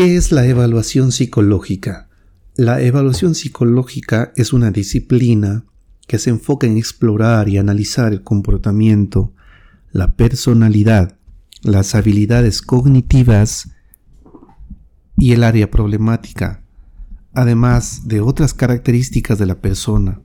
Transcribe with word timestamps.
¿Qué 0.00 0.16
es 0.16 0.32
la 0.32 0.46
evaluación 0.46 1.12
psicológica? 1.12 2.08
La 2.56 2.80
evaluación 2.80 3.34
psicológica 3.34 4.32
es 4.34 4.54
una 4.54 4.70
disciplina 4.70 5.66
que 6.08 6.18
se 6.18 6.30
enfoca 6.30 6.66
en 6.66 6.78
explorar 6.78 7.50
y 7.50 7.58
analizar 7.58 8.10
el 8.10 8.22
comportamiento, 8.22 9.34
la 9.92 10.16
personalidad, 10.16 11.18
las 11.60 11.94
habilidades 11.94 12.62
cognitivas 12.62 13.72
y 15.18 15.32
el 15.32 15.44
área 15.44 15.70
problemática, 15.70 16.64
además 17.34 18.08
de 18.08 18.22
otras 18.22 18.54
características 18.54 19.38
de 19.38 19.44
la 19.44 19.60
persona, 19.60 20.22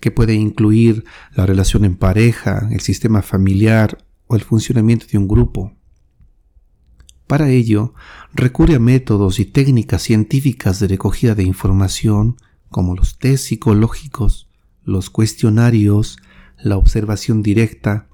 que 0.00 0.12
puede 0.12 0.34
incluir 0.34 1.04
la 1.34 1.46
relación 1.46 1.84
en 1.84 1.96
pareja, 1.96 2.68
el 2.70 2.78
sistema 2.78 3.22
familiar 3.22 3.98
o 4.28 4.36
el 4.36 4.42
funcionamiento 4.42 5.06
de 5.10 5.18
un 5.18 5.26
grupo. 5.26 5.77
Para 7.28 7.50
ello, 7.50 7.92
recurre 8.32 8.76
a 8.76 8.78
métodos 8.78 9.38
y 9.38 9.44
técnicas 9.44 10.02
científicas 10.02 10.80
de 10.80 10.88
recogida 10.88 11.34
de 11.34 11.42
información 11.42 12.36
como 12.70 12.96
los 12.96 13.18
test 13.18 13.44
psicológicos, 13.44 14.48
los 14.82 15.10
cuestionarios, 15.10 16.16
la 16.58 16.78
observación 16.78 17.42
directa, 17.42 18.08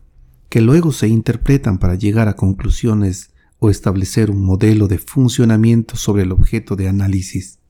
que 0.48 0.60
luego 0.60 0.91
se 0.91 1.06
interpretan 1.06 1.78
para 1.78 1.95
llegar 1.95 2.27
a 2.27 2.34
conclusiones 2.34 3.30
o 3.60 3.70
establecer 3.70 4.32
un 4.32 4.45
modelo 4.45 4.88
de 4.88 4.98
funcionamiento 4.98 5.94
sobre 5.94 6.24
el 6.24 6.33
objeto 6.33 6.74
de 6.74 6.88
análisis. 6.88 7.60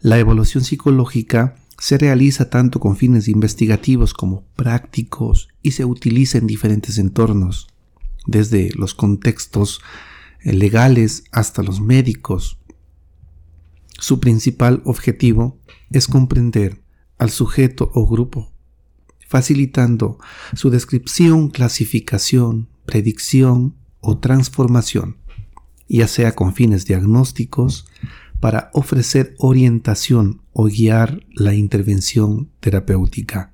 La 0.00 0.20
evaluación 0.20 0.62
psicológica 0.62 1.56
se 1.76 1.98
realiza 1.98 2.50
tanto 2.50 2.78
con 2.78 2.96
fines 2.96 3.26
investigativos 3.26 4.14
como 4.14 4.44
prácticos 4.54 5.48
y 5.60 5.72
se 5.72 5.84
utiliza 5.84 6.38
en 6.38 6.46
diferentes 6.46 6.98
entornos 6.98 7.66
desde 8.28 8.70
los 8.76 8.94
contextos 8.94 9.80
eh, 10.44 10.52
legales 10.52 11.24
hasta 11.32 11.64
los 11.64 11.80
médicos. 11.80 12.58
Su 13.98 14.20
principal 14.20 14.82
objetivo 14.84 15.58
es 15.90 16.06
comprender 16.06 16.80
al 17.16 17.30
sujeto 17.30 17.90
o 17.94 18.06
grupo, 18.06 18.52
facilitando 19.26 20.18
su 20.54 20.70
descripción, 20.70 21.48
clasificación, 21.48 22.68
predicción 22.84 23.74
o 24.00 24.18
transformación, 24.18 25.16
ya 25.88 26.06
sea 26.06 26.36
con 26.36 26.54
fines 26.54 26.84
diagnósticos, 26.84 27.86
para 28.40 28.70
ofrecer 28.72 29.34
orientación 29.38 30.42
o 30.52 30.66
guiar 30.66 31.26
la 31.32 31.54
intervención 31.54 32.50
terapéutica. 32.60 33.52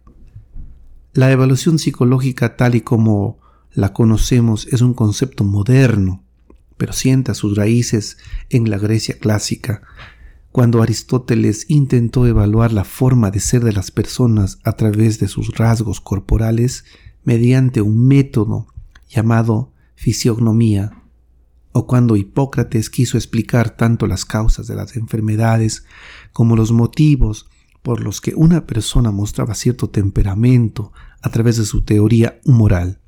La 1.15 1.31
evaluación 1.31 1.79
psicológica 1.79 2.57
tal 2.57 2.75
y 2.75 2.81
como 2.83 3.39
la 3.75 3.93
conocemos 3.93 4.67
es 4.69 4.81
un 4.83 4.95
concepto 4.95 5.45
moderno, 5.45 6.23
pero 6.77 6.93
sienta 6.93 7.35
sus 7.35 7.57
raíces 7.57 8.19
en 8.49 8.71
la 8.71 8.79
Grecia 8.79 9.19
clásica, 9.19 9.83
cuando 10.53 10.83
Aristóteles 10.83 11.67
intentó 11.69 12.27
evaluar 12.27 12.73
la 12.73 12.85
forma 12.85 13.33
de 13.33 13.41
ser 13.41 13.65
de 13.65 13.73
las 13.73 13.91
personas 13.91 14.59
a 14.63 14.75
través 14.75 15.19
de 15.19 15.27
sus 15.27 15.57
rasgos 15.57 16.01
corporales 16.01 16.85
mediante 17.25 17.81
un 17.81 18.07
método 18.07 18.69
llamado 19.09 19.73
fisiognomía, 19.97 21.03
o 21.73 21.89
cuando 21.89 22.15
Hipócrates 22.15 22.89
quiso 22.89 23.19
explicar 23.19 23.77
tanto 23.77 24.07
las 24.07 24.25
causas 24.25 24.69
de 24.69 24.77
las 24.77 24.95
enfermedades 24.95 25.85
como 26.33 26.55
los 26.55 26.71
motivos 26.71 27.49
por 27.83 28.01
los 28.01 28.21
que 28.21 28.35
una 28.37 28.67
persona 28.67 29.11
mostraba 29.11 29.55
cierto 29.57 29.91
temperamento 29.91 30.93
a 31.21 31.31
través 31.31 31.57
de 31.57 31.65
su 31.65 31.83
teoría 31.83 32.39
humoral. 32.45 33.01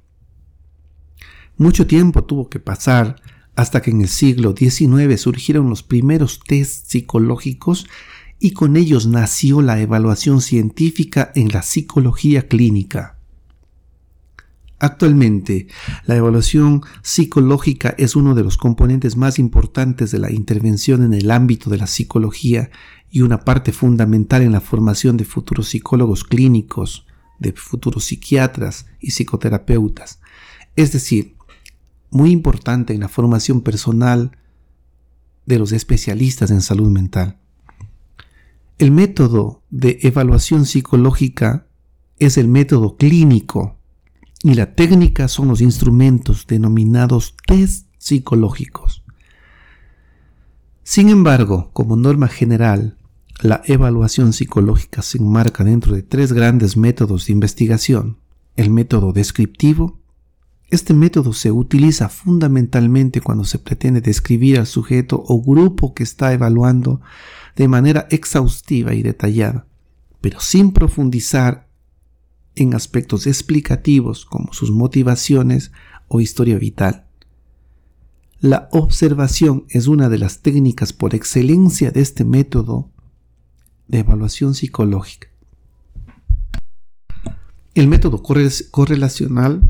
Mucho 1.58 1.86
tiempo 1.86 2.24
tuvo 2.24 2.50
que 2.50 2.60
pasar 2.60 3.16
hasta 3.54 3.80
que 3.80 3.90
en 3.90 4.02
el 4.02 4.08
siglo 4.08 4.54
XIX 4.56 5.18
surgieron 5.18 5.70
los 5.70 5.82
primeros 5.82 6.40
test 6.46 6.90
psicológicos 6.90 7.86
y 8.38 8.50
con 8.50 8.76
ellos 8.76 9.06
nació 9.06 9.62
la 9.62 9.80
evaluación 9.80 10.42
científica 10.42 11.32
en 11.34 11.48
la 11.48 11.62
psicología 11.62 12.48
clínica. 12.48 13.16
Actualmente, 14.78 15.68
la 16.04 16.16
evaluación 16.16 16.82
psicológica 17.00 17.94
es 17.96 18.14
uno 18.14 18.34
de 18.34 18.44
los 18.44 18.58
componentes 18.58 19.16
más 19.16 19.38
importantes 19.38 20.10
de 20.10 20.18
la 20.18 20.30
intervención 20.30 21.02
en 21.02 21.14
el 21.14 21.30
ámbito 21.30 21.70
de 21.70 21.78
la 21.78 21.86
psicología 21.86 22.70
y 23.10 23.22
una 23.22 23.40
parte 23.40 23.72
fundamental 23.72 24.42
en 24.42 24.52
la 24.52 24.60
formación 24.60 25.16
de 25.16 25.24
futuros 25.24 25.68
psicólogos 25.68 26.24
clínicos, 26.24 27.06
de 27.38 27.52
futuros 27.52 28.04
psiquiatras 28.04 28.84
y 29.00 29.12
psicoterapeutas. 29.12 30.20
Es 30.74 30.92
decir, 30.92 31.35
muy 32.16 32.30
importante 32.32 32.94
en 32.94 33.00
la 33.00 33.08
formación 33.08 33.60
personal 33.60 34.32
de 35.44 35.58
los 35.58 35.72
especialistas 35.72 36.50
en 36.50 36.62
salud 36.62 36.90
mental. 36.90 37.38
El 38.78 38.90
método 38.90 39.62
de 39.70 39.98
evaluación 40.02 40.66
psicológica 40.66 41.66
es 42.18 42.36
el 42.36 42.48
método 42.48 42.96
clínico 42.96 43.78
y 44.42 44.54
la 44.54 44.74
técnica 44.74 45.28
son 45.28 45.48
los 45.48 45.60
instrumentos 45.60 46.46
denominados 46.46 47.34
test 47.46 47.86
psicológicos. 47.98 49.02
Sin 50.82 51.08
embargo, 51.08 51.70
como 51.72 51.96
norma 51.96 52.28
general, 52.28 52.96
la 53.40 53.62
evaluación 53.66 54.32
psicológica 54.32 55.02
se 55.02 55.18
enmarca 55.18 55.64
dentro 55.64 55.94
de 55.94 56.02
tres 56.02 56.32
grandes 56.32 56.76
métodos 56.76 57.26
de 57.26 57.32
investigación, 57.32 58.18
el 58.56 58.70
método 58.70 59.12
descriptivo, 59.12 60.00
este 60.68 60.94
método 60.94 61.32
se 61.32 61.52
utiliza 61.52 62.08
fundamentalmente 62.08 63.20
cuando 63.20 63.44
se 63.44 63.58
pretende 63.58 64.00
describir 64.00 64.58
al 64.58 64.66
sujeto 64.66 65.22
o 65.26 65.40
grupo 65.40 65.94
que 65.94 66.02
está 66.02 66.32
evaluando 66.32 67.00
de 67.54 67.68
manera 67.68 68.06
exhaustiva 68.10 68.94
y 68.94 69.02
detallada, 69.02 69.66
pero 70.20 70.40
sin 70.40 70.72
profundizar 70.72 71.68
en 72.56 72.74
aspectos 72.74 73.26
explicativos 73.26 74.24
como 74.24 74.52
sus 74.52 74.72
motivaciones 74.72 75.70
o 76.08 76.20
historia 76.20 76.58
vital. 76.58 77.06
La 78.40 78.68
observación 78.72 79.66
es 79.68 79.86
una 79.86 80.08
de 80.08 80.18
las 80.18 80.40
técnicas 80.40 80.92
por 80.92 81.14
excelencia 81.14 81.90
de 81.90 82.00
este 82.00 82.24
método 82.24 82.90
de 83.86 84.00
evaluación 84.00 84.54
psicológica. 84.54 85.28
El 87.74 87.88
método 87.88 88.22
correlacional 88.22 89.62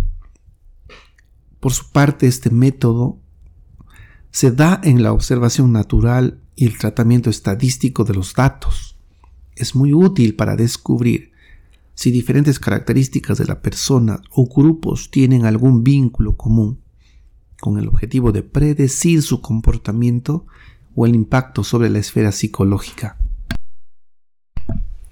por 1.60 1.72
su 1.72 1.90
parte, 1.90 2.26
este 2.26 2.50
método 2.50 3.18
se 4.30 4.50
da 4.50 4.80
en 4.84 5.02
la 5.02 5.12
observación 5.12 5.72
natural 5.72 6.40
y 6.54 6.66
el 6.66 6.78
tratamiento 6.78 7.30
estadístico 7.30 8.04
de 8.04 8.14
los 8.14 8.34
datos. 8.34 8.96
Es 9.54 9.74
muy 9.74 9.94
útil 9.94 10.36
para 10.36 10.56
descubrir 10.56 11.32
si 11.94 12.10
diferentes 12.10 12.58
características 12.58 13.38
de 13.38 13.46
la 13.46 13.62
persona 13.62 14.20
o 14.30 14.46
grupos 14.46 15.10
tienen 15.10 15.46
algún 15.46 15.82
vínculo 15.82 16.36
común, 16.36 16.80
con 17.58 17.78
el 17.78 17.88
objetivo 17.88 18.32
de 18.32 18.42
predecir 18.42 19.22
su 19.22 19.40
comportamiento 19.40 20.46
o 20.94 21.06
el 21.06 21.14
impacto 21.14 21.64
sobre 21.64 21.88
la 21.88 21.98
esfera 21.98 22.32
psicológica. 22.32 23.18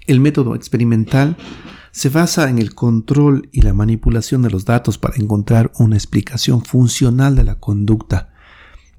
El 0.06 0.20
método 0.20 0.54
experimental 0.54 1.38
se 1.94 2.08
basa 2.08 2.50
en 2.50 2.58
el 2.58 2.74
control 2.74 3.48
y 3.52 3.62
la 3.62 3.72
manipulación 3.72 4.42
de 4.42 4.50
los 4.50 4.64
datos 4.64 4.98
para 4.98 5.14
encontrar 5.14 5.70
una 5.78 5.94
explicación 5.94 6.64
funcional 6.64 7.36
de 7.36 7.44
la 7.44 7.60
conducta. 7.60 8.34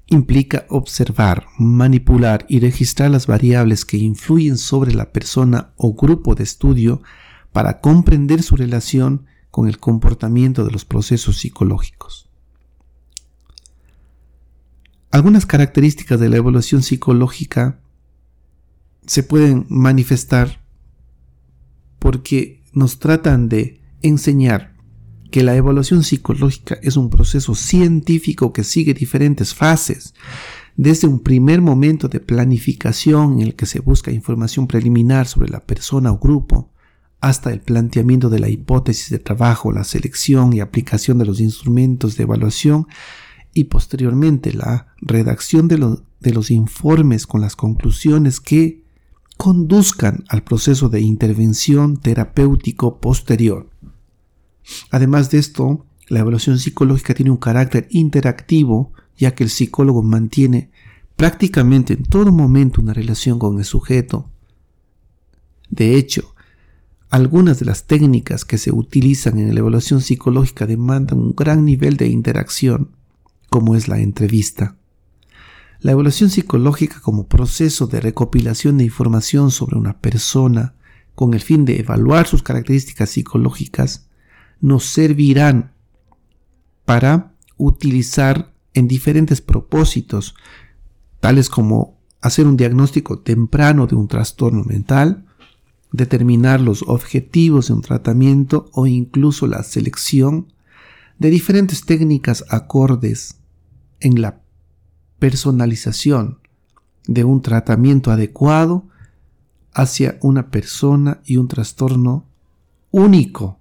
Implica 0.06 0.64
observar, 0.70 1.44
manipular 1.58 2.46
y 2.48 2.58
registrar 2.58 3.10
las 3.10 3.26
variables 3.26 3.84
que 3.84 3.98
influyen 3.98 4.56
sobre 4.56 4.94
la 4.94 5.12
persona 5.12 5.74
o 5.76 5.92
grupo 5.92 6.34
de 6.34 6.44
estudio 6.44 7.02
para 7.52 7.82
comprender 7.82 8.42
su 8.42 8.56
relación 8.56 9.26
con 9.50 9.68
el 9.68 9.78
comportamiento 9.78 10.64
de 10.64 10.70
los 10.70 10.86
procesos 10.86 11.36
psicológicos. 11.36 12.30
Algunas 15.10 15.44
características 15.44 16.18
de 16.18 16.30
la 16.30 16.38
evaluación 16.38 16.82
psicológica 16.82 17.78
se 19.06 19.22
pueden 19.22 19.66
manifestar 19.68 20.64
porque 21.98 22.55
nos 22.76 22.98
tratan 22.98 23.48
de 23.48 23.80
enseñar 24.02 24.76
que 25.30 25.42
la 25.42 25.56
evaluación 25.56 26.04
psicológica 26.04 26.78
es 26.82 26.98
un 26.98 27.08
proceso 27.08 27.54
científico 27.54 28.52
que 28.52 28.64
sigue 28.64 28.92
diferentes 28.92 29.54
fases, 29.54 30.14
desde 30.76 31.08
un 31.08 31.20
primer 31.20 31.62
momento 31.62 32.08
de 32.08 32.20
planificación 32.20 33.40
en 33.40 33.40
el 33.40 33.54
que 33.56 33.64
se 33.64 33.80
busca 33.80 34.12
información 34.12 34.66
preliminar 34.66 35.26
sobre 35.26 35.48
la 35.48 35.64
persona 35.64 36.12
o 36.12 36.18
grupo, 36.18 36.70
hasta 37.20 37.50
el 37.50 37.60
planteamiento 37.60 38.28
de 38.28 38.40
la 38.40 38.50
hipótesis 38.50 39.08
de 39.08 39.20
trabajo, 39.20 39.72
la 39.72 39.84
selección 39.84 40.52
y 40.52 40.60
aplicación 40.60 41.16
de 41.16 41.24
los 41.24 41.40
instrumentos 41.40 42.18
de 42.18 42.24
evaluación 42.24 42.86
y 43.54 43.64
posteriormente 43.64 44.52
la 44.52 44.88
redacción 44.98 45.66
de, 45.66 45.78
los 45.78 46.50
informes 46.50 47.26
con 47.26 47.40
las 47.40 47.56
conclusiones 47.56 48.38
que 48.38 48.85
conduzcan 49.36 50.24
al 50.28 50.42
proceso 50.42 50.88
de 50.88 51.00
intervención 51.00 51.98
terapéutico 51.98 52.98
posterior. 52.98 53.68
Además 54.90 55.30
de 55.30 55.38
esto, 55.38 55.86
la 56.08 56.20
evaluación 56.20 56.58
psicológica 56.58 57.14
tiene 57.14 57.30
un 57.30 57.36
carácter 57.36 57.88
interactivo, 57.90 58.92
ya 59.16 59.34
que 59.34 59.44
el 59.44 59.50
psicólogo 59.50 60.02
mantiene 60.02 60.70
prácticamente 61.16 61.94
en 61.94 62.04
todo 62.04 62.32
momento 62.32 62.80
una 62.80 62.92
relación 62.92 63.38
con 63.38 63.58
el 63.58 63.64
sujeto. 63.64 64.30
De 65.70 65.96
hecho, 65.96 66.34
algunas 67.10 67.58
de 67.58 67.66
las 67.66 67.86
técnicas 67.86 68.44
que 68.44 68.58
se 68.58 68.72
utilizan 68.72 69.38
en 69.38 69.54
la 69.54 69.60
evaluación 69.60 70.00
psicológica 70.00 70.66
demandan 70.66 71.18
un 71.18 71.34
gran 71.34 71.64
nivel 71.64 71.96
de 71.96 72.08
interacción, 72.08 72.90
como 73.48 73.74
es 73.74 73.88
la 73.88 74.00
entrevista. 74.00 74.76
La 75.80 75.92
evaluación 75.92 76.30
psicológica 76.30 77.00
como 77.00 77.28
proceso 77.28 77.86
de 77.86 78.00
recopilación 78.00 78.78
de 78.78 78.84
información 78.84 79.50
sobre 79.50 79.76
una 79.76 80.00
persona 80.00 80.74
con 81.14 81.34
el 81.34 81.40
fin 81.40 81.64
de 81.64 81.80
evaluar 81.80 82.26
sus 82.26 82.42
características 82.42 83.10
psicológicas 83.10 84.08
nos 84.60 84.84
servirán 84.84 85.72
para 86.84 87.34
utilizar 87.56 88.54
en 88.74 88.88
diferentes 88.88 89.40
propósitos, 89.40 90.34
tales 91.20 91.48
como 91.48 91.98
hacer 92.20 92.46
un 92.46 92.56
diagnóstico 92.56 93.20
temprano 93.20 93.86
de 93.86 93.96
un 93.96 94.08
trastorno 94.08 94.64
mental, 94.64 95.26
determinar 95.92 96.60
los 96.60 96.82
objetivos 96.82 97.68
de 97.68 97.74
un 97.74 97.82
tratamiento 97.82 98.70
o 98.72 98.86
incluso 98.86 99.46
la 99.46 99.62
selección 99.62 100.52
de 101.18 101.30
diferentes 101.30 101.84
técnicas 101.86 102.44
acordes 102.48 103.40
en 104.00 104.20
la 104.20 104.42
personalización 105.18 106.38
de 107.06 107.24
un 107.24 107.42
tratamiento 107.42 108.10
adecuado 108.10 108.86
hacia 109.72 110.18
una 110.22 110.50
persona 110.50 111.20
y 111.24 111.36
un 111.36 111.48
trastorno 111.48 112.26
único. 112.90 113.58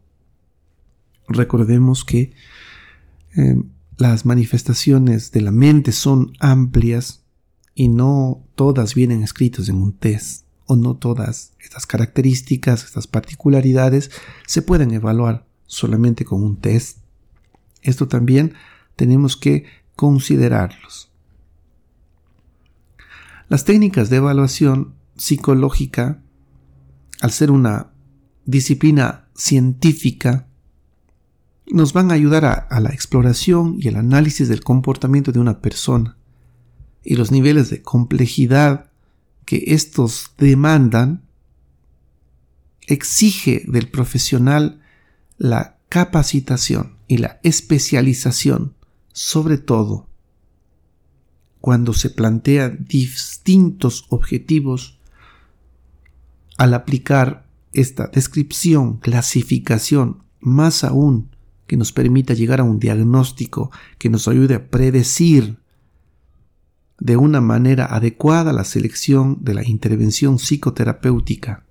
Recordemos 1.27 2.05
que 2.05 2.33
eh, 3.35 3.61
las 3.97 4.25
manifestaciones 4.25 5.31
de 5.31 5.41
la 5.41 5.51
mente 5.51 5.91
son 5.91 6.33
amplias 6.39 7.23
y 7.73 7.89
no 7.89 8.43
todas 8.55 8.95
vienen 8.95 9.23
escritas 9.23 9.67
en 9.69 9.75
un 9.75 9.93
test 9.93 10.45
o 10.65 10.75
no 10.75 10.95
todas 10.95 11.53
estas 11.59 11.85
características, 11.85 12.83
estas 12.83 13.07
particularidades 13.07 14.11
se 14.47 14.61
pueden 14.61 14.91
evaluar 14.91 15.45
solamente 15.67 16.25
con 16.25 16.43
un 16.43 16.57
test. 16.57 16.99
Esto 17.81 18.07
también 18.07 18.53
tenemos 18.95 19.37
que 19.37 19.65
considerarlos. 19.95 21.11
Las 23.47 23.63
técnicas 23.63 24.09
de 24.09 24.17
evaluación 24.17 24.95
psicológica, 25.17 26.21
al 27.21 27.31
ser 27.31 27.51
una 27.51 27.91
disciplina 28.45 29.27
científica, 29.35 30.47
nos 31.67 31.93
van 31.93 32.11
a 32.11 32.15
ayudar 32.15 32.45
a, 32.45 32.53
a, 32.53 32.79
la 32.79 32.89
exploración 32.89 33.77
y 33.79 33.87
el 33.87 33.95
análisis 33.95 34.47
del 34.47 34.63
comportamiento 34.63 35.31
de 35.31 35.39
una 35.39 35.61
persona 35.61 36.17
y 37.03 37.15
los 37.15 37.31
niveles 37.31 37.69
de 37.69 37.81
complejidad 37.81 38.91
que 39.45 39.63
estos 39.67 40.31
demandan 40.37 41.23
exige 42.87 43.63
del 43.67 43.89
profesional 43.89 44.81
la 45.37 45.77
capacitación 45.89 46.97
y 47.07 47.17
la 47.17 47.39
especialización, 47.43 48.73
sobre 49.13 49.57
todo 49.57 50.07
cuando 51.65 51.93
se 51.93 52.11
plantean 52.11 52.85
distintos 52.87 54.05
objetivos 54.09 54.99
al 56.59 56.75
aplicar 56.75 57.47
esta 57.73 58.05
descripción, 58.05 58.97
clasificación, 58.99 60.21
más 60.39 60.83
aún 60.83 61.31
que 61.65 61.75
nos 61.75 61.91
permita 61.91 62.35
llegar 62.35 62.59
a 62.59 62.63
un 62.63 62.77
diagnóstico 62.77 63.71
que 63.97 64.11
nos 64.11 64.27
ayude 64.27 64.53
a 64.53 64.69
predecir 64.69 65.57
de 66.99 67.17
una 67.17 67.41
manera 67.41 67.85
adecuada 67.85 68.53
la 68.53 68.63
selección 68.63 69.39
de 69.41 69.55
la 69.55 69.67
intervención 69.67 70.37
psicoterapéutica. 70.37 71.65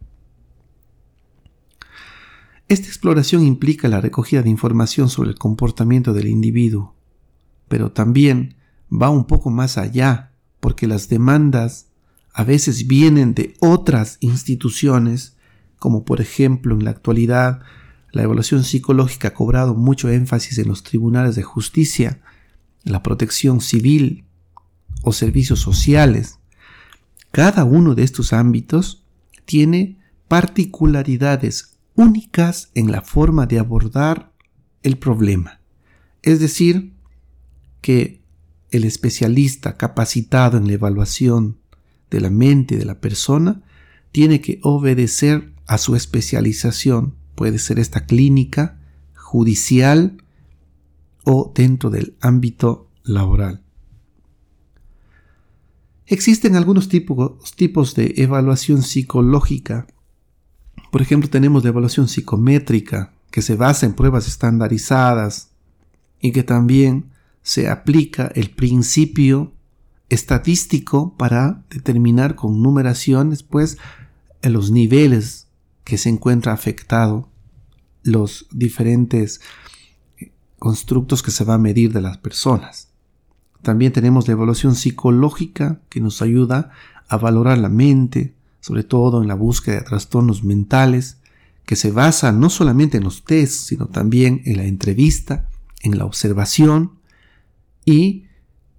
Esta 2.66 2.88
exploración 2.88 3.44
implica 3.44 3.86
la 3.86 4.00
recogida 4.00 4.42
de 4.42 4.50
información 4.50 5.08
sobre 5.08 5.28
el 5.28 5.38
comportamiento 5.38 6.12
del 6.12 6.26
individuo, 6.26 6.96
pero 7.68 7.92
también 7.92 8.56
va 8.90 9.10
un 9.10 9.24
poco 9.26 9.50
más 9.50 9.78
allá, 9.78 10.32
porque 10.60 10.86
las 10.86 11.08
demandas 11.08 11.88
a 12.32 12.44
veces 12.44 12.86
vienen 12.86 13.34
de 13.34 13.54
otras 13.60 14.18
instituciones, 14.20 15.36
como 15.78 16.04
por 16.04 16.20
ejemplo 16.20 16.74
en 16.74 16.84
la 16.84 16.90
actualidad 16.90 17.62
la 18.14 18.22
evaluación 18.22 18.62
psicológica 18.62 19.28
ha 19.28 19.34
cobrado 19.34 19.74
mucho 19.74 20.08
énfasis 20.08 20.58
en 20.58 20.68
los 20.68 20.84
tribunales 20.84 21.34
de 21.34 21.42
justicia, 21.42 22.20
la 22.84 23.02
protección 23.02 23.60
civil 23.60 24.24
o 25.02 25.12
servicios 25.12 25.58
sociales. 25.58 26.38
Cada 27.32 27.64
uno 27.64 27.96
de 27.96 28.04
estos 28.04 28.32
ámbitos 28.32 29.04
tiene 29.44 29.98
particularidades 30.28 31.76
únicas 31.96 32.70
en 32.74 32.92
la 32.92 33.02
forma 33.02 33.46
de 33.46 33.58
abordar 33.58 34.32
el 34.84 34.96
problema. 34.96 35.60
Es 36.22 36.38
decir, 36.38 36.94
que 37.80 38.23
el 38.76 38.84
especialista 38.84 39.76
capacitado 39.76 40.58
en 40.58 40.66
la 40.66 40.72
evaluación 40.72 41.58
de 42.10 42.20
la 42.20 42.30
mente 42.30 42.76
de 42.76 42.84
la 42.84 43.00
persona 43.00 43.62
tiene 44.10 44.40
que 44.40 44.58
obedecer 44.62 45.52
a 45.66 45.78
su 45.78 45.94
especialización. 45.94 47.14
Puede 47.36 47.58
ser 47.58 47.78
esta 47.78 48.06
clínica, 48.06 48.80
judicial 49.14 50.16
o 51.24 51.52
dentro 51.54 51.90
del 51.90 52.16
ámbito 52.20 52.90
laboral. 53.04 53.62
Existen 56.06 56.56
algunos 56.56 56.88
tipos, 56.88 57.54
tipos 57.54 57.94
de 57.94 58.14
evaluación 58.16 58.82
psicológica. 58.82 59.86
Por 60.90 61.00
ejemplo, 61.00 61.30
tenemos 61.30 61.62
la 61.62 61.70
evaluación 61.70 62.08
psicométrica, 62.08 63.14
que 63.30 63.40
se 63.40 63.54
basa 63.54 63.86
en 63.86 63.94
pruebas 63.94 64.28
estandarizadas 64.28 65.50
y 66.20 66.32
que 66.32 66.42
también 66.42 67.13
se 67.44 67.68
aplica 67.68 68.32
el 68.34 68.50
principio 68.50 69.52
estadístico 70.08 71.14
para 71.16 71.62
determinar 71.68 72.34
con 72.34 72.62
numeraciones 72.62 73.42
pues 73.42 73.76
los 74.42 74.70
niveles 74.70 75.46
que 75.84 75.98
se 75.98 76.08
encuentra 76.08 76.52
afectado 76.52 77.28
los 78.02 78.46
diferentes 78.50 79.40
constructos 80.58 81.22
que 81.22 81.30
se 81.30 81.44
va 81.44 81.54
a 81.54 81.58
medir 81.58 81.92
de 81.92 82.00
las 82.00 82.16
personas. 82.16 82.88
También 83.60 83.92
tenemos 83.92 84.26
la 84.26 84.32
evaluación 84.32 84.74
psicológica 84.74 85.80
que 85.90 86.00
nos 86.00 86.22
ayuda 86.22 86.70
a 87.08 87.18
valorar 87.18 87.58
la 87.58 87.68
mente, 87.68 88.34
sobre 88.60 88.84
todo 88.84 89.20
en 89.20 89.28
la 89.28 89.34
búsqueda 89.34 89.76
de 89.76 89.82
trastornos 89.82 90.44
mentales, 90.44 91.18
que 91.66 91.76
se 91.76 91.90
basa 91.90 92.32
no 92.32 92.48
solamente 92.48 92.96
en 92.96 93.04
los 93.04 93.24
tests, 93.24 93.66
sino 93.66 93.86
también 93.86 94.40
en 94.46 94.56
la 94.56 94.64
entrevista, 94.64 95.48
en 95.82 95.98
la 95.98 96.06
observación 96.06 97.03
y 97.84 98.26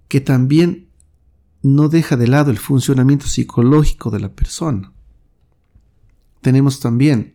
que 0.08 0.20
también 0.20 0.88
no 1.62 1.88
deja 1.88 2.16
de 2.16 2.28
lado 2.28 2.50
el 2.50 2.58
funcionamiento 2.58 3.26
psicológico 3.26 4.10
de 4.10 4.20
la 4.20 4.32
persona. 4.32 4.92
Tenemos 6.40 6.80
también 6.80 7.34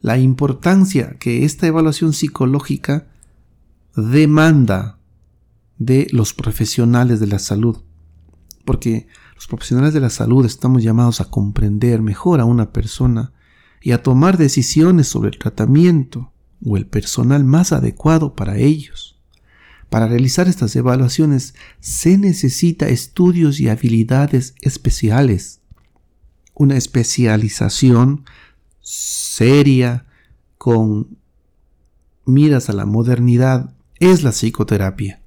la 0.00 0.18
importancia 0.18 1.16
que 1.18 1.44
esta 1.44 1.66
evaluación 1.66 2.12
psicológica 2.12 3.08
demanda 3.96 4.98
de 5.78 6.06
los 6.12 6.32
profesionales 6.32 7.20
de 7.20 7.26
la 7.26 7.38
salud, 7.38 7.82
porque 8.64 9.08
los 9.34 9.46
profesionales 9.46 9.94
de 9.94 10.00
la 10.00 10.10
salud 10.10 10.44
estamos 10.46 10.82
llamados 10.82 11.20
a 11.20 11.30
comprender 11.30 12.02
mejor 12.02 12.40
a 12.40 12.44
una 12.44 12.72
persona 12.72 13.32
y 13.82 13.92
a 13.92 14.02
tomar 14.02 14.36
decisiones 14.36 15.08
sobre 15.08 15.30
el 15.30 15.38
tratamiento 15.38 16.32
o 16.64 16.76
el 16.76 16.86
personal 16.86 17.44
más 17.44 17.72
adecuado 17.72 18.34
para 18.34 18.58
ellos. 18.58 19.19
Para 19.90 20.06
realizar 20.06 20.46
estas 20.46 20.74
evaluaciones 20.76 21.54
se 21.80 22.16
necesita 22.16 22.88
estudios 22.88 23.58
y 23.58 23.68
habilidades 23.68 24.54
especiales, 24.62 25.60
una 26.54 26.76
especialización 26.76 28.24
seria 28.80 30.06
con 30.58 31.18
miras 32.24 32.70
a 32.70 32.72
la 32.72 32.86
modernidad 32.86 33.74
es 33.98 34.22
la 34.22 34.30
psicoterapia. 34.30 35.20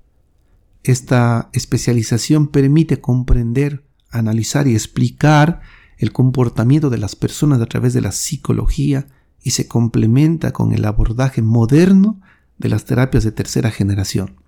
Esta 0.83 1.49
especialización 1.51 2.47
permite 2.47 3.01
comprender, 3.01 3.83
analizar 4.11 4.67
y 4.67 4.75
explicar 4.75 5.61
el 5.97 6.13
comportamiento 6.13 6.89
de 6.89 6.99
las 6.99 7.15
personas 7.17 7.59
a 7.61 7.65
través 7.65 7.93
de 7.93 8.01
la 8.01 8.13
psicología 8.13 9.07
y 9.41 9.51
se 9.51 9.67
complementa 9.67 10.51
con 10.53 10.73
el 10.73 10.85
abordaje 10.85 11.41
moderno 11.41 12.21
de 12.57 12.69
las 12.69 12.85
terapias 12.85 13.25
de 13.25 13.31
tercera 13.33 13.71
generación. 13.71 14.42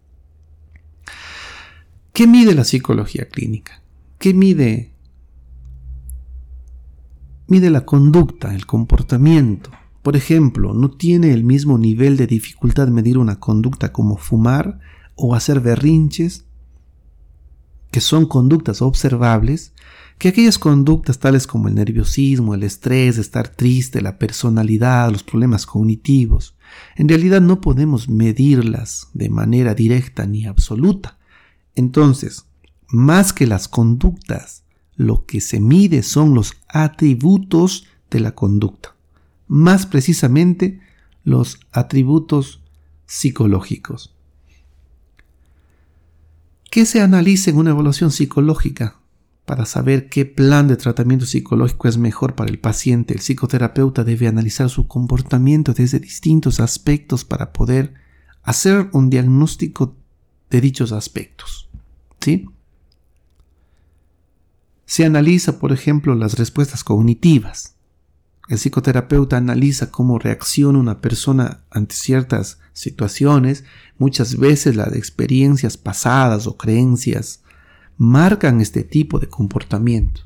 ¿Qué 2.15 2.27
mide 2.27 2.55
la 2.55 2.63
psicología 2.63 3.27
clínica? 3.27 3.81
¿Qué 4.19 4.33
mide? 4.33 4.93
Mide 7.47 7.69
la 7.69 7.83
conducta, 7.85 8.55
el 8.55 8.65
comportamiento. 8.65 9.69
Por 10.01 10.15
ejemplo, 10.15 10.73
no 10.73 10.91
tiene 10.91 11.33
el 11.33 11.43
mismo 11.43 11.77
nivel 11.77 12.15
de 12.15 12.25
dificultad 12.25 12.87
medir 12.87 13.17
una 13.17 13.41
conducta 13.41 13.91
como 13.91 14.15
fumar 14.15 14.79
o 15.15 15.35
hacer 15.35 15.59
berrinches 15.59 16.45
que 17.91 17.99
son 17.99 18.27
conductas 18.27 18.81
observables, 18.81 19.73
que 20.17 20.29
aquellas 20.29 20.57
conductas 20.57 21.19
tales 21.19 21.45
como 21.45 21.67
el 21.67 21.75
nerviosismo, 21.75 22.55
el 22.55 22.63
estrés, 22.63 23.17
estar 23.17 23.49
triste, 23.49 24.01
la 24.01 24.17
personalidad, 24.17 25.11
los 25.11 25.23
problemas 25.23 25.65
cognitivos, 25.65 26.55
en 26.95 27.09
realidad 27.09 27.41
no 27.41 27.59
podemos 27.59 28.07
medirlas 28.07 29.09
de 29.13 29.29
manera 29.29 29.75
directa 29.75 30.25
ni 30.25 30.45
absoluta. 30.45 31.17
Entonces, 31.75 32.45
más 32.87 33.33
que 33.33 33.47
las 33.47 33.67
conductas, 33.67 34.63
lo 34.95 35.25
que 35.25 35.41
se 35.41 35.59
mide 35.59 36.03
son 36.03 36.33
los 36.33 36.53
atributos 36.67 37.85
de 38.09 38.21
la 38.21 38.33
conducta. 38.33 38.95
Más 39.47 39.85
precisamente, 39.85 40.79
los 41.23 41.59
atributos 41.71 42.61
psicológicos. 43.05 44.15
¿Qué 46.71 46.85
se 46.85 47.01
analiza 47.01 47.51
en 47.51 47.57
una 47.57 47.71
evaluación 47.71 48.11
psicológica? 48.11 48.99
Para 49.45 49.65
saber 49.65 50.09
qué 50.09 50.25
plan 50.25 50.67
de 50.67 50.75
tratamiento 50.75 51.25
psicológico 51.25 51.87
es 51.87 51.97
mejor 51.97 52.35
para 52.35 52.49
el 52.49 52.59
paciente, 52.59 53.13
el 53.13 53.19
psicoterapeuta 53.19 54.03
debe 54.03 54.27
analizar 54.27 54.69
su 54.69 54.87
comportamiento 54.87 55.73
desde 55.73 55.99
distintos 55.99 56.59
aspectos 56.59 57.23
para 57.23 57.53
poder 57.53 57.93
hacer 58.41 58.89
un 58.91 59.09
diagnóstico 59.09 59.95
de 60.55 60.61
dichos 60.61 60.93
aspectos. 60.93 61.67
¿Sí? 62.21 62.47
Se 64.85 65.03
analiza, 65.03 65.59
por 65.59 65.73
ejemplo, 65.73 66.15
las 66.15 66.37
respuestas 66.37 66.85
cognitivas. 66.85 67.75
El 68.47 68.57
psicoterapeuta 68.57 69.35
analiza 69.35 69.91
cómo 69.91 70.17
reacciona 70.17 70.79
una 70.79 71.01
persona 71.01 71.65
ante 71.71 71.95
ciertas 71.95 72.59
situaciones, 72.71 73.65
muchas 73.97 74.37
veces 74.37 74.77
las 74.77 74.93
experiencias 74.93 75.75
pasadas 75.75 76.47
o 76.47 76.55
creencias 76.55 77.41
marcan 77.97 78.61
este 78.61 78.83
tipo 78.83 79.19
de 79.19 79.27
comportamiento. 79.27 80.21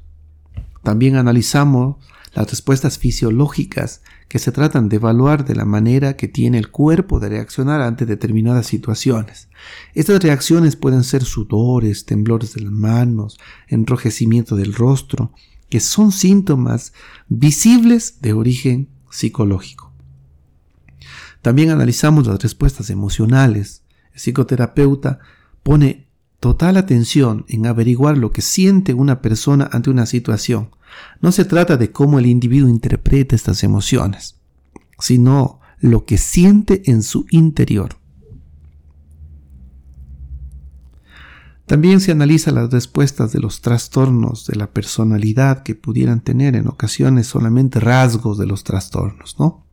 También 0.84 1.16
analizamos 1.16 1.96
las 2.34 2.50
respuestas 2.50 2.98
fisiológicas 2.98 4.02
que 4.28 4.40
se 4.40 4.52
tratan 4.52 4.90
de 4.90 4.98
evaluar 4.98 5.46
de 5.46 5.56
la 5.56 5.66
manera 5.66 6.16
que 6.16 6.28
tiene 6.28 6.58
el 6.58 6.70
cuerpo 6.70 7.20
de 7.20 7.30
reaccionar 7.30 7.82
ante 7.82 8.06
determinadas 8.06 8.68
situaciones. 8.68 9.50
Estas 9.94 10.22
reacciones 10.22 10.76
pueden 10.76 11.04
ser 11.04 11.24
sudores, 11.24 12.06
temblores 12.06 12.54
de 12.54 12.62
las 12.62 12.72
manos, 12.72 13.40
enrojecimiento 13.68 14.56
del 14.56 14.74
rostro, 14.74 15.34
que 15.70 15.80
son 15.80 16.12
síntomas 16.12 16.94
visibles 17.28 18.22
de 18.22 18.34
origen 18.34 18.90
psicológico. 19.10 19.92
También 21.42 21.70
analizamos 21.70 22.28
las 22.28 22.42
respuestas 22.42 22.90
emocionales. 22.90 23.84
El 24.14 24.20
psicoterapeuta 24.20 25.20
pone 25.64 26.08
total 26.40 26.78
atención 26.78 27.46
en 27.48 27.66
averiguar 27.66 28.18
lo 28.18 28.32
que 28.32 28.42
siente 28.42 28.94
una 28.94 29.22
persona 29.22 29.70
ante 29.72 29.90
una 29.90 30.06
situación. 30.06 30.72
No 31.22 31.32
se 31.32 31.46
trata 31.46 31.78
de 31.78 31.92
cómo 31.92 32.20
el 32.20 32.26
individuo 32.26 32.70
interpreta 32.70 33.36
estas 33.36 33.64
emociones, 33.64 34.36
sino 35.00 35.60
lo 35.80 36.06
que 36.06 36.18
siente 36.18 36.84
en 36.86 37.04
su 37.04 37.26
interior. 37.32 37.98
También 41.70 42.02
se 42.02 42.12
analiza 42.12 42.52
las 42.52 42.72
respuestas 42.72 43.32
de 43.32 43.40
los 43.40 43.62
trastornos 43.62 44.48
de 44.48 44.56
la 44.56 44.72
personalidad 44.72 45.62
que 45.62 45.76
pudieran 45.76 46.22
tener 46.22 46.56
en 46.56 46.68
ocasiones 46.68 47.28
solamente 47.28 47.80
rasgos 47.80 48.40
de 48.40 48.48
los 48.48 48.64
trastornos, 48.64 49.36
¿no? 49.38 49.68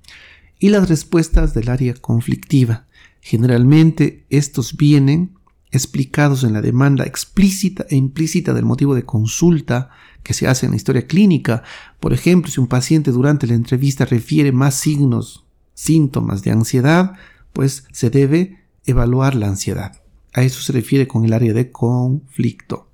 Y 0.58 0.68
las 0.68 0.90
respuestas 0.90 1.54
del 1.54 1.70
área 1.70 1.94
conflictiva. 1.94 2.86
Generalmente 3.22 4.26
estos 4.28 4.76
vienen 4.76 5.35
explicados 5.76 6.44
en 6.44 6.52
la 6.52 6.62
demanda 6.62 7.04
explícita 7.04 7.86
e 7.88 7.96
implícita 7.96 8.54
del 8.54 8.64
motivo 8.64 8.94
de 8.94 9.04
consulta 9.04 9.90
que 10.22 10.34
se 10.34 10.48
hace 10.48 10.66
en 10.66 10.72
la 10.72 10.76
historia 10.76 11.06
clínica. 11.06 11.62
Por 12.00 12.12
ejemplo, 12.12 12.50
si 12.50 12.60
un 12.60 12.66
paciente 12.66 13.12
durante 13.12 13.46
la 13.46 13.54
entrevista 13.54 14.04
refiere 14.04 14.52
más 14.52 14.74
signos, 14.74 15.46
síntomas 15.74 16.42
de 16.42 16.50
ansiedad, 16.50 17.12
pues 17.52 17.86
se 17.92 18.10
debe 18.10 18.64
evaluar 18.84 19.34
la 19.34 19.48
ansiedad. 19.48 20.02
A 20.32 20.42
eso 20.42 20.60
se 20.60 20.72
refiere 20.72 21.06
con 21.06 21.24
el 21.24 21.32
área 21.32 21.52
de 21.52 21.70
conflicto. 21.70 22.88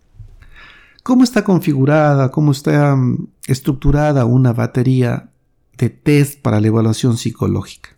¿Cómo 1.03 1.25
está 1.25 1.43
configurada, 1.43 2.31
cómo 2.31 2.53
está 2.53 2.95
mm, 2.95 3.27
estructurada 3.47 4.25
una 4.25 4.53
batería 4.53 5.31
de 5.77 5.91
test 5.91 6.41
para 6.41 6.61
la 6.61 6.69
evaluación 6.69 7.17
psicológica? 7.17 7.97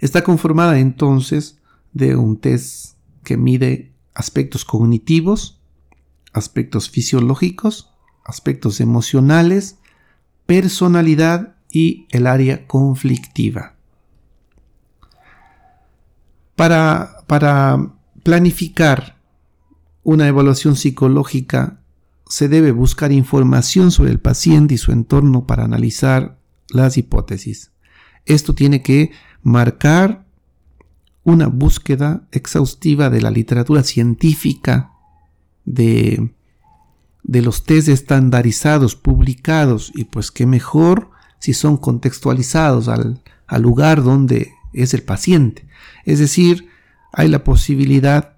Está 0.00 0.24
conformada 0.24 0.78
entonces 0.78 1.58
de 1.92 2.16
un 2.16 2.38
test 2.38 2.93
que 3.24 3.36
mide 3.36 3.92
aspectos 4.14 4.64
cognitivos, 4.64 5.60
aspectos 6.32 6.90
fisiológicos, 6.90 7.90
aspectos 8.24 8.80
emocionales, 8.80 9.78
personalidad 10.46 11.56
y 11.70 12.06
el 12.10 12.26
área 12.26 12.66
conflictiva. 12.66 13.74
Para, 16.54 17.24
para 17.26 17.94
planificar 18.22 19.18
una 20.04 20.28
evaluación 20.28 20.76
psicológica 20.76 21.80
se 22.28 22.48
debe 22.48 22.72
buscar 22.72 23.12
información 23.12 23.90
sobre 23.90 24.10
el 24.10 24.20
paciente 24.20 24.74
y 24.74 24.78
su 24.78 24.92
entorno 24.92 25.46
para 25.46 25.64
analizar 25.64 26.38
las 26.68 26.96
hipótesis. 26.96 27.72
Esto 28.24 28.54
tiene 28.54 28.82
que 28.82 29.10
marcar 29.42 30.23
una 31.24 31.48
búsqueda 31.48 32.28
exhaustiva 32.30 33.10
de 33.10 33.22
la 33.22 33.30
literatura 33.30 33.82
científica, 33.82 34.92
de, 35.64 36.30
de 37.22 37.42
los 37.42 37.64
test 37.64 37.88
estandarizados 37.88 38.94
publicados, 38.94 39.90
y 39.94 40.04
pues 40.04 40.30
qué 40.30 40.46
mejor 40.46 41.10
si 41.38 41.54
son 41.54 41.76
contextualizados 41.78 42.88
al, 42.88 43.22
al 43.46 43.62
lugar 43.62 44.02
donde 44.02 44.52
es 44.72 44.94
el 44.94 45.02
paciente. 45.02 45.66
Es 46.04 46.18
decir, 46.18 46.68
hay 47.12 47.28
la 47.28 47.44
posibilidad 47.44 48.36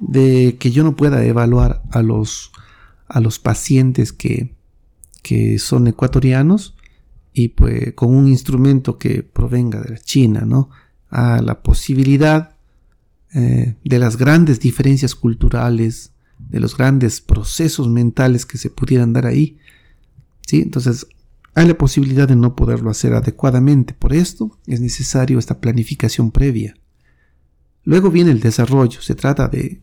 de 0.00 0.56
que 0.58 0.70
yo 0.70 0.82
no 0.84 0.96
pueda 0.96 1.24
evaluar 1.24 1.82
a 1.90 2.02
los, 2.02 2.52
a 3.08 3.20
los 3.20 3.38
pacientes 3.38 4.12
que, 4.12 4.54
que 5.22 5.58
son 5.58 5.86
ecuatorianos 5.86 6.74
y 7.32 7.48
pues 7.48 7.94
con 7.94 8.14
un 8.14 8.28
instrumento 8.28 8.98
que 8.98 9.22
provenga 9.22 9.80
de 9.80 9.90
la 9.90 9.98
China, 9.98 10.42
¿no? 10.46 10.70
A 11.12 11.42
la 11.42 11.62
posibilidad 11.62 12.56
eh, 13.34 13.76
de 13.84 13.98
las 13.98 14.16
grandes 14.16 14.58
diferencias 14.58 15.14
culturales, 15.14 16.12
de 16.38 16.58
los 16.58 16.76
grandes 16.76 17.20
procesos 17.20 17.88
mentales 17.88 18.46
que 18.46 18.58
se 18.58 18.70
pudieran 18.70 19.12
dar 19.12 19.26
ahí. 19.26 19.58
¿sí? 20.46 20.62
Entonces, 20.62 21.06
hay 21.54 21.68
la 21.68 21.76
posibilidad 21.76 22.26
de 22.26 22.34
no 22.34 22.56
poderlo 22.56 22.90
hacer 22.90 23.12
adecuadamente. 23.12 23.94
Por 23.94 24.14
esto 24.14 24.58
es 24.66 24.80
necesario 24.80 25.38
esta 25.38 25.60
planificación 25.60 26.32
previa. 26.32 26.74
Luego 27.84 28.10
viene 28.10 28.30
el 28.30 28.40
desarrollo. 28.40 29.02
Se 29.02 29.14
trata 29.14 29.48
de, 29.48 29.82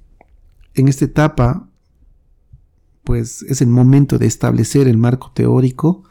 en 0.74 0.88
esta 0.88 1.06
etapa, 1.06 1.70
pues 3.04 3.44
es 3.44 3.62
el 3.62 3.68
momento 3.68 4.18
de 4.18 4.26
establecer 4.26 4.88
el 4.88 4.98
marco 4.98 5.32
teórico 5.32 6.04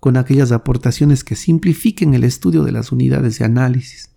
con 0.00 0.16
aquellas 0.16 0.50
aportaciones 0.50 1.22
que 1.22 1.36
simplifiquen 1.36 2.14
el 2.14 2.24
estudio 2.24 2.64
de 2.64 2.72
las 2.72 2.90
unidades 2.90 3.38
de 3.38 3.44
análisis. 3.44 4.10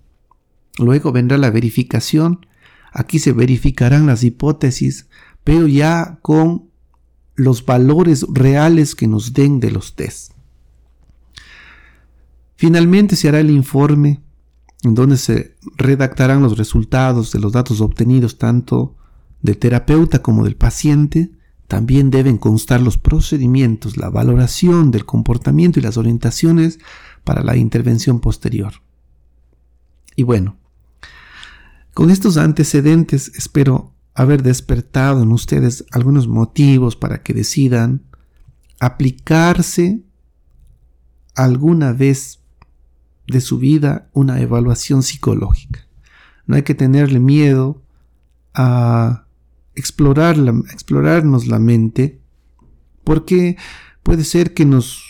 Luego 0.80 1.12
vendrá 1.12 1.38
la 1.38 1.52
verificación. 1.52 2.46
Aquí 2.92 3.20
se 3.20 3.34
verificarán 3.34 4.08
las 4.08 4.24
hipótesis, 4.24 5.08
pero 5.44 5.68
ya 5.68 6.20
con 6.22 6.70
los 7.36 7.66
valores 7.66 8.26
reales 8.30 8.96
que 8.96 9.08
nos 9.08 9.34
den 9.34 9.60
de 9.60 9.72
los 9.72 9.96
test. 9.96 10.34
Finalmente 12.56 13.16
se 13.16 13.30
hará 13.30 13.40
el 13.40 13.52
informe 13.52 14.22
en 14.84 14.96
donde 14.96 15.18
se 15.18 15.56
redactarán 15.78 16.42
los 16.42 16.58
resultados 16.58 17.32
de 17.32 17.40
los 17.40 17.52
datos 17.52 17.82
obtenidos 17.82 18.38
tanto 18.38 18.96
del 19.42 19.58
terapeuta 19.58 20.22
como 20.22 20.44
del 20.44 20.56
paciente. 20.56 21.32
También 21.68 22.10
deben 22.10 22.38
constar 22.38 22.82
los 22.82 22.98
procedimientos, 22.98 23.98
la 23.98 24.10
valoración 24.10 24.92
del 24.92 25.06
comportamiento 25.06 25.80
y 25.80 25.84
las 25.84 25.98
orientaciones 25.98 26.80
para 27.24 27.44
la 27.44 27.56
intervención 27.56 28.20
posterior. 28.20 28.74
Y 30.16 30.24
bueno, 30.24 30.59
con 32.00 32.12
estos 32.12 32.38
antecedentes 32.38 33.30
espero 33.36 33.94
haber 34.14 34.42
despertado 34.42 35.22
en 35.22 35.34
ustedes 35.34 35.84
algunos 35.92 36.30
motivos 36.30 36.96
para 36.96 37.24
que 37.24 37.34
decidan 37.34 38.04
aplicarse 38.80 40.02
alguna 41.36 41.92
vez 41.92 42.40
de 43.28 43.42
su 43.42 43.60
vida 43.60 44.10
una 44.14 44.40
evaluación 44.40 45.04
psicológica. 45.04 45.90
No 46.46 46.56
hay 46.56 46.62
que 46.62 46.74
tenerle 46.74 47.20
miedo 47.20 47.82
a 48.54 49.26
explorar 49.76 50.38
explorarnos 50.72 51.48
la 51.48 51.60
mente 51.60 52.22
porque 53.04 53.58
puede 54.04 54.24
ser 54.24 54.54
que 54.54 54.64
nos, 54.64 55.04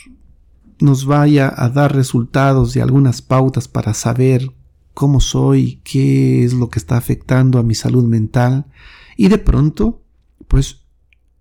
nos 0.79 1.05
vaya 1.05 1.53
a 1.55 1.69
dar 1.69 1.93
resultados 1.93 2.75
y 2.75 2.79
algunas 2.79 3.21
pautas 3.21 3.67
para 3.67 3.93
saber 3.93 4.51
cómo 4.99 5.21
soy, 5.21 5.79
qué 5.85 6.43
es 6.43 6.51
lo 6.51 6.69
que 6.69 6.77
está 6.77 6.97
afectando 6.97 7.57
a 7.57 7.63
mi 7.63 7.73
salud 7.73 8.03
mental 8.03 8.65
y 9.15 9.29
de 9.29 9.37
pronto 9.37 10.03
pues 10.49 10.81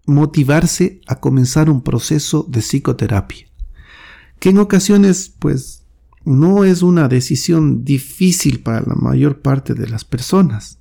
motivarse 0.06 1.00
a 1.08 1.18
comenzar 1.18 1.68
un 1.68 1.82
proceso 1.82 2.46
de 2.48 2.60
psicoterapia, 2.60 3.48
que 4.38 4.50
en 4.50 4.58
ocasiones 4.58 5.34
pues 5.40 5.82
no 6.24 6.62
es 6.62 6.82
una 6.82 7.08
decisión 7.08 7.84
difícil 7.84 8.60
para 8.60 8.82
la 8.82 8.94
mayor 8.94 9.40
parte 9.40 9.74
de 9.74 9.88
las 9.88 10.04
personas. 10.04 10.78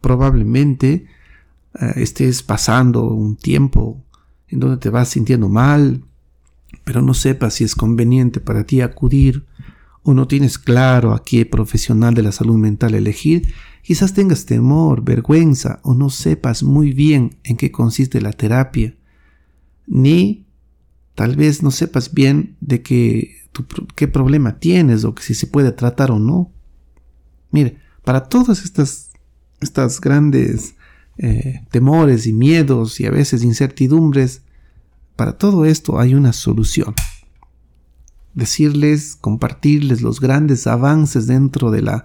Probablemente 0.00 1.06
eh, 1.74 1.92
estés 1.96 2.44
pasando 2.44 3.02
un 3.02 3.34
tiempo 3.34 4.00
en 4.46 4.60
donde 4.60 4.76
te 4.76 4.90
vas 4.90 5.08
sintiendo 5.08 5.48
mal, 5.48 6.04
pero 6.84 7.02
no 7.02 7.14
sepas 7.14 7.54
si 7.54 7.64
es 7.64 7.74
conveniente 7.74 8.38
para 8.38 8.62
ti 8.62 8.80
acudir 8.80 9.44
o 10.06 10.14
no 10.14 10.28
tienes 10.28 10.56
claro 10.56 11.12
a 11.12 11.24
qué 11.24 11.44
profesional 11.44 12.14
de 12.14 12.22
la 12.22 12.30
salud 12.30 12.56
mental 12.56 12.94
elegir, 12.94 13.52
quizás 13.82 14.14
tengas 14.14 14.46
temor, 14.46 15.02
vergüenza 15.02 15.80
o 15.82 15.94
no 15.94 16.10
sepas 16.10 16.62
muy 16.62 16.92
bien 16.92 17.38
en 17.42 17.56
qué 17.56 17.72
consiste 17.72 18.20
la 18.20 18.30
terapia, 18.32 18.94
ni 19.88 20.46
tal 21.16 21.34
vez 21.34 21.64
no 21.64 21.72
sepas 21.72 22.14
bien 22.14 22.56
de 22.60 22.82
qué, 22.82 23.34
problema 24.12 24.60
tienes 24.60 25.02
o 25.02 25.12
si 25.20 25.34
se 25.34 25.48
puede 25.48 25.72
tratar 25.72 26.12
o 26.12 26.20
no. 26.20 26.52
Mire, 27.50 27.78
para 28.04 28.28
todas 28.28 28.64
estas, 28.64 29.10
estas 29.60 30.00
grandes 30.00 30.76
eh, 31.18 31.62
temores 31.72 32.28
y 32.28 32.32
miedos 32.32 33.00
y 33.00 33.06
a 33.06 33.10
veces 33.10 33.42
incertidumbres, 33.42 34.42
para 35.16 35.36
todo 35.36 35.64
esto 35.64 35.98
hay 35.98 36.14
una 36.14 36.32
solución. 36.32 36.94
Decirles, 38.36 39.16
compartirles 39.16 40.02
los 40.02 40.20
grandes 40.20 40.68
avances 40.68 41.26
dentro 41.26 41.72
de, 41.72 41.82
la, 41.82 42.04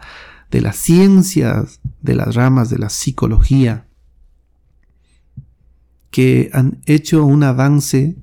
de 0.50 0.61
las 0.61 0.77
ciencias, 0.77 1.81
de 2.01 2.15
las 2.15 2.33
ramas 2.33 2.71
de 2.71 2.79
la 2.79 2.89
psicología, 2.89 3.85
que 6.09 6.50
han 6.53 6.81
hecho 6.85 7.25
un 7.25 7.43
avance 7.43 8.17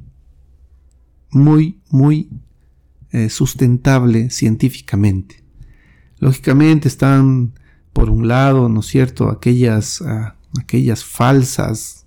muy, 1.30 1.80
muy 1.90 2.30
eh, 3.12 3.28
sustentable 3.28 4.30
científicamente. 4.30 5.44
Lógicamente 6.18 6.88
están, 6.88 7.52
por 7.92 8.08
un 8.08 8.26
lado, 8.26 8.70
¿no 8.70 8.80
es 8.80 8.86
cierto?, 8.86 9.28
aquellas, 9.30 10.02
ah, 10.02 10.36
aquellas 10.58 11.04
falsas 11.04 12.06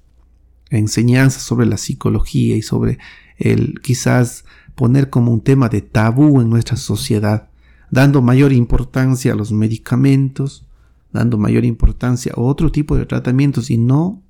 enseñanzas 0.72 1.43
sobre 1.43 1.67
la 1.67 1.77
psicología 1.77 2.55
y 2.55 2.63
sobre 2.63 2.98
el 3.38 3.81
quizás 3.81 4.46
poner 4.75 5.10
como 5.10 5.32
un 5.32 5.42
tema 5.42 5.70
de 5.70 5.82
tabú 5.82 6.42
en 6.42 6.50
nuestra 6.50 6.78
sociedad, 6.78 7.50
dando 7.90 8.22
mayor 8.22 8.54
importancia 8.54 9.34
a 9.34 9.36
los 9.36 9.51
medicamentos, 9.51 10.66
dando 11.12 11.38
mayor 11.38 11.66
importancia 11.66 12.34
a 12.36 12.42
otro 12.42 12.72
tipo 12.72 12.96
de 12.96 13.06
tratamientos 13.06 13.70
y 13.70 13.78
no 13.78 14.24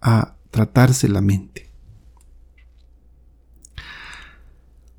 a 0.00 0.36
tratarse 0.50 1.08
la 1.08 1.20
mente. 1.20 1.70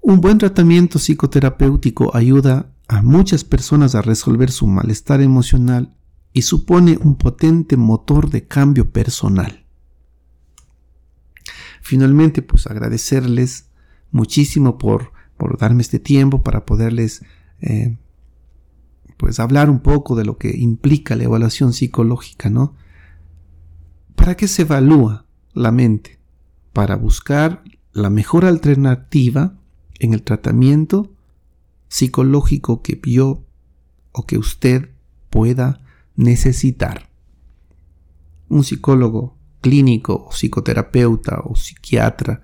Un 0.01 0.21
buen 0.21 0.37
tratamiento 0.37 0.97
psicoterapéutico 0.97 2.15
ayuda 2.15 2.71
a 2.87 3.01
muchas 3.01 3.43
personas 3.43 3.95
a 3.95 4.01
resolver 4.01 4.51
su 4.51 4.65
malestar 4.65 5.21
emocional 5.21 5.93
y 6.33 6.41
supone 6.43 6.97
un 7.01 7.15
potente 7.15 7.77
motor 7.77 8.29
de 8.29 8.47
cambio 8.47 8.91
personal. 8.91 9.65
Finalmente, 11.81 12.41
pues 12.41 12.67
agradecerles 12.67 13.68
muchísimo 14.11 14.77
por, 14.77 15.11
por 15.37 15.57
darme 15.57 15.81
este 15.81 15.99
tiempo 15.99 16.43
para 16.43 16.65
poderles 16.65 17.23
eh, 17.61 17.97
pues 19.17 19.39
hablar 19.39 19.69
un 19.69 19.79
poco 19.79 20.15
de 20.15 20.23
lo 20.23 20.37
que 20.37 20.55
implica 20.57 21.15
la 21.15 21.25
evaluación 21.25 21.73
psicológica, 21.73 22.49
¿no? 22.49 22.73
¿Para 24.15 24.35
qué 24.35 24.47
se 24.47 24.61
evalúa 24.61 25.25
la 25.53 25.71
mente? 25.71 26.19
Para 26.71 26.95
buscar 26.95 27.63
la 27.91 28.09
mejor 28.09 28.45
alternativa 28.45 29.57
en 29.99 30.13
el 30.13 30.23
tratamiento 30.23 31.11
psicológico 31.89 32.81
que 32.81 32.99
yo 33.03 33.43
o 34.11 34.25
que 34.25 34.37
usted 34.37 34.89
pueda 35.29 35.81
necesitar. 36.15 37.09
Un 38.47 38.63
psicólogo 38.63 39.37
clínico 39.61 40.13
o 40.13 40.29
psicoterapeuta 40.29 41.41
o 41.43 41.55
psiquiatra 41.55 42.41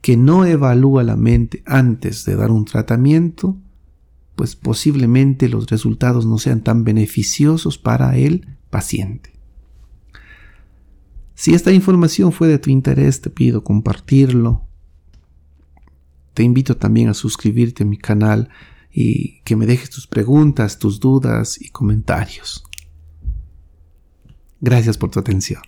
que 0.00 0.16
no 0.16 0.44
evalúa 0.44 1.02
la 1.02 1.16
mente 1.16 1.62
antes 1.66 2.24
de 2.24 2.36
dar 2.36 2.50
un 2.50 2.64
tratamiento, 2.64 3.56
pues 4.36 4.54
posiblemente 4.54 5.48
los 5.48 5.66
resultados 5.66 6.24
no 6.24 6.38
sean 6.38 6.62
tan 6.62 6.84
beneficiosos 6.84 7.78
para 7.78 8.16
el 8.16 8.56
paciente. 8.70 9.32
Si 11.34 11.54
esta 11.54 11.72
información 11.72 12.32
fue 12.32 12.48
de 12.48 12.58
tu 12.58 12.70
interés, 12.70 13.20
te 13.20 13.30
pido 13.30 13.62
compartirlo. 13.64 14.66
Te 16.34 16.42
invito 16.42 16.76
también 16.76 17.08
a 17.08 17.14
suscribirte 17.14 17.82
a 17.82 17.86
mi 17.86 17.96
canal 17.96 18.48
y 18.92 19.40
que 19.42 19.56
me 19.56 19.66
dejes 19.66 19.90
tus 19.90 20.06
preguntas, 20.06 20.78
tus 20.78 21.00
dudas 21.00 21.60
y 21.60 21.68
comentarios. 21.68 22.64
Gracias 24.60 24.98
por 24.98 25.10
tu 25.10 25.20
atención. 25.20 25.62